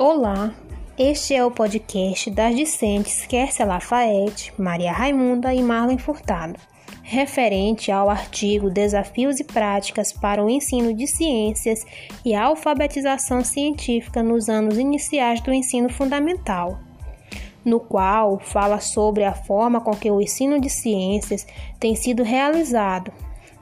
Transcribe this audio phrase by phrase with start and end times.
[0.00, 0.54] Olá,
[0.96, 6.54] este é o podcast das discentes Kersia Lafayette, Maria Raimunda e Marlon Furtado,
[7.02, 11.84] referente ao artigo Desafios e Práticas para o Ensino de Ciências
[12.24, 16.78] e Alfabetização Científica nos anos iniciais do ensino fundamental,
[17.64, 21.44] no qual fala sobre a forma com que o ensino de ciências
[21.80, 23.12] tem sido realizado,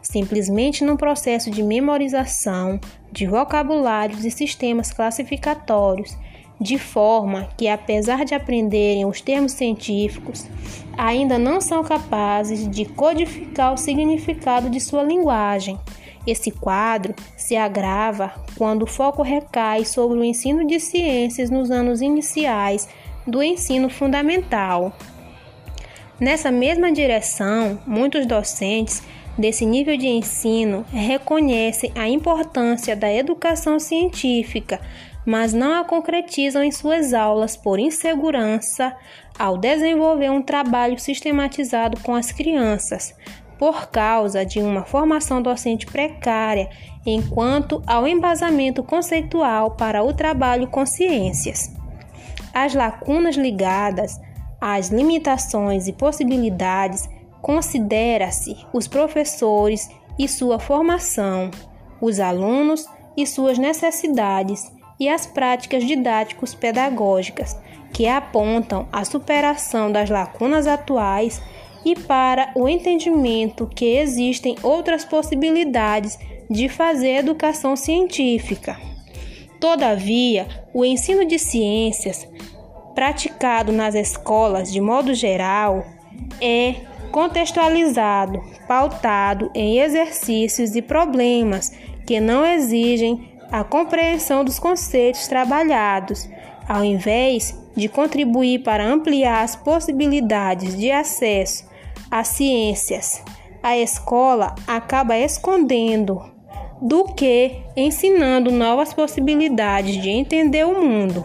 [0.03, 2.79] simplesmente num processo de memorização
[3.11, 6.14] de vocabulários e sistemas classificatórios
[6.60, 10.46] de forma que, apesar de aprenderem os termos científicos,
[10.96, 15.79] ainda não são capazes de codificar o significado de sua linguagem.
[16.26, 22.00] Esse quadro se agrava quando o foco recai sobre o ensino de ciências nos anos
[22.00, 22.88] iniciais
[23.26, 24.93] do ensino fundamental.
[26.18, 29.02] Nessa mesma direção, muitos docentes
[29.36, 34.80] desse nível de ensino reconhecem a importância da educação científica
[35.27, 38.96] mas não a concretizam em suas aulas por insegurança
[39.36, 43.12] ao desenvolver um trabalho sistematizado com as crianças,
[43.58, 46.70] por causa de uma formação docente precária,
[47.04, 51.74] enquanto ao embasamento conceitual para o trabalho com ciências.
[52.54, 54.19] As lacunas ligadas
[54.60, 57.08] às limitações e possibilidades
[57.42, 59.88] considera-se os professores
[60.19, 61.50] e sua formação,
[62.00, 67.56] os alunos e suas necessidades e as práticas didáticos pedagógicas,
[67.92, 71.41] que apontam a superação das lacunas atuais
[71.84, 76.19] e para o entendimento que existem outras possibilidades
[76.50, 78.78] de fazer educação científica.
[79.61, 82.28] Todavia, o ensino de ciências,
[82.94, 85.86] praticado nas escolas de modo geral,
[86.41, 86.75] é
[87.10, 91.72] contextualizado, pautado em exercícios e problemas
[92.06, 96.28] que não exigem a compreensão dos conceitos trabalhados,
[96.69, 101.65] ao invés de contribuir para ampliar as possibilidades de acesso
[102.10, 103.22] às ciências.
[103.62, 106.22] A escola acaba escondendo
[106.81, 111.25] do que ensinando novas possibilidades de entender o mundo.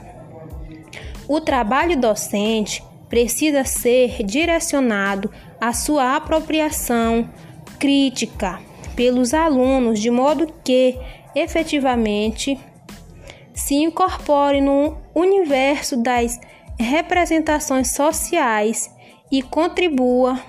[1.27, 5.29] O trabalho docente precisa ser direcionado
[5.59, 7.29] à sua apropriação
[7.77, 8.59] crítica
[8.95, 10.97] pelos alunos, de modo que
[11.35, 12.59] efetivamente
[13.53, 16.39] se incorpore no universo das
[16.79, 18.89] representações sociais
[19.31, 20.39] e contribua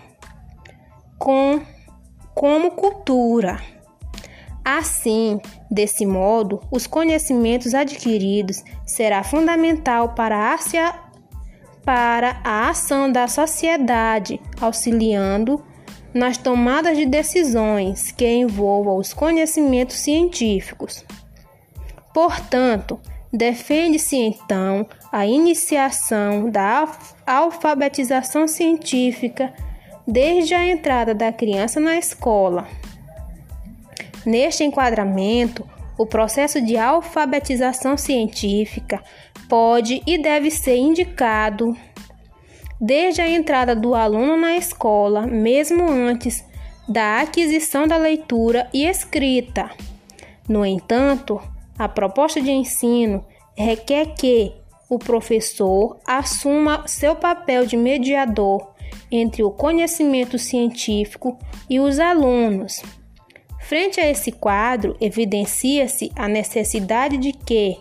[1.18, 1.60] com
[2.34, 3.60] como cultura.
[4.64, 10.58] Assim, desse modo, os conhecimentos adquiridos será fundamental para a,
[11.84, 15.62] para a ação da sociedade, auxiliando
[16.14, 21.04] nas tomadas de decisões que envolvam os conhecimentos científicos.
[22.12, 23.00] Portanto,
[23.32, 26.86] defende-se então a iniciação da
[27.26, 29.52] alfabetização científica
[30.06, 32.68] desde a entrada da criança na escola.
[34.26, 35.66] Neste enquadramento,
[35.98, 39.02] o processo de alfabetização científica
[39.48, 41.76] pode e deve ser indicado
[42.84, 46.44] desde a entrada do aluno na escola, mesmo antes
[46.88, 49.70] da aquisição da leitura e escrita.
[50.48, 51.40] No entanto,
[51.78, 53.24] a proposta de ensino
[53.56, 54.52] requer que
[54.90, 58.72] o professor assuma seu papel de mediador
[59.12, 61.38] entre o conhecimento científico
[61.70, 62.82] e os alunos.
[63.72, 67.78] Frente a esse quadro, evidencia-se a necessidade de que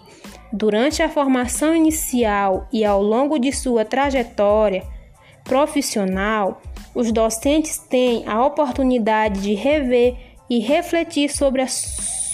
[0.53, 4.84] Durante a formação inicial e ao longo de sua trajetória
[5.44, 6.62] profissional,
[6.96, 10.16] os docentes têm a oportunidade de rever
[10.50, 11.74] e refletir sobre as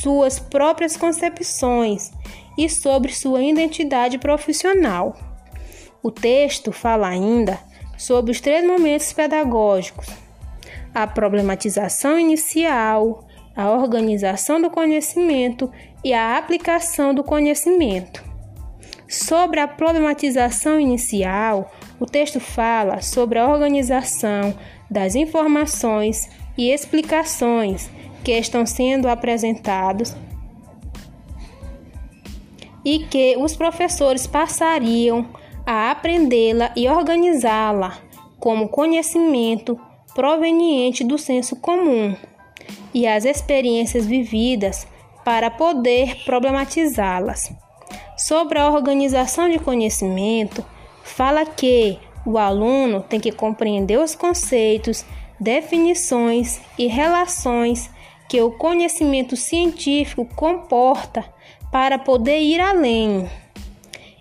[0.02, 2.12] suas próprias concepções
[2.56, 5.16] e sobre sua identidade profissional.
[6.04, 7.60] O texto fala ainda
[7.98, 10.08] sobre os três momentos pedagógicos:
[10.94, 13.28] a problematização inicial,
[13.58, 15.72] a organização do conhecimento
[16.04, 18.24] e a aplicação do conhecimento.
[19.10, 24.56] Sobre a problematização inicial, o texto fala sobre a organização
[24.92, 27.90] das informações e explicações
[28.24, 30.16] que estão sendo apresentados
[32.86, 35.28] e que os professores passariam
[35.66, 37.98] a aprendê-la e organizá-la
[38.40, 39.80] como conhecimento
[40.14, 42.16] proveniente do senso comum
[42.94, 44.88] e as experiências vividas
[45.24, 47.52] para poder problematizá-las.
[48.18, 50.66] Sobre a organização de conhecimento,
[51.04, 55.06] fala que o aluno tem que compreender os conceitos,
[55.40, 57.90] definições e relações
[58.28, 61.24] que o conhecimento científico comporta
[61.72, 63.30] para poder ir além.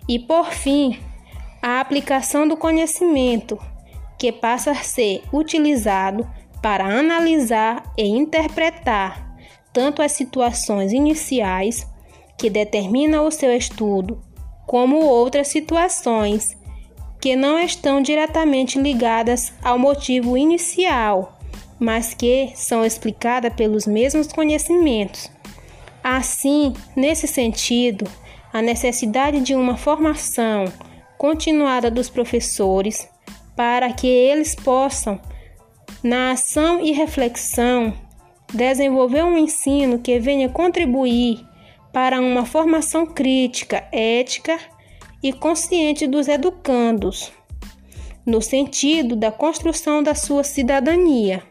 [0.07, 0.99] E por fim,
[1.61, 3.59] a aplicação do conhecimento,
[4.17, 6.27] que passa a ser utilizado
[6.61, 9.27] para analisar e interpretar
[9.73, 11.85] tanto as situações iniciais
[12.37, 14.19] que determinam o seu estudo,
[14.65, 16.57] como outras situações
[17.21, 21.37] que não estão diretamente ligadas ao motivo inicial,
[21.79, 25.31] mas que são explicadas pelos mesmos conhecimentos.
[26.03, 28.09] Assim, nesse sentido,
[28.51, 30.65] a necessidade de uma formação
[31.17, 33.07] continuada dos professores
[33.55, 35.19] para que eles possam,
[36.03, 37.93] na ação e reflexão,
[38.53, 41.45] desenvolver um ensino que venha contribuir
[41.91, 44.57] para uma formação crítica, ética
[45.21, 47.31] e consciente dos educandos,
[48.25, 51.43] no sentido da construção da sua cidadania.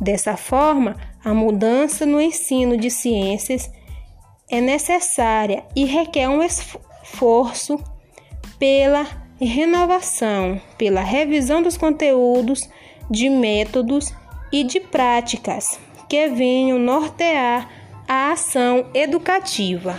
[0.00, 3.70] Dessa forma, a mudança no ensino de ciências
[4.50, 7.82] é necessária e requer um esforço
[8.58, 9.06] pela
[9.40, 12.68] renovação, pela revisão dos conteúdos,
[13.10, 14.12] de métodos
[14.52, 15.78] e de práticas
[16.08, 17.68] que venham nortear
[18.06, 19.98] a ação educativa.